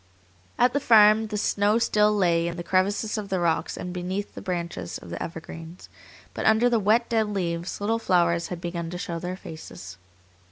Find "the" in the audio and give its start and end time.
0.73-0.79, 1.27-1.37, 2.57-2.63, 3.29-3.39, 4.33-4.41, 5.11-5.21, 6.71-6.79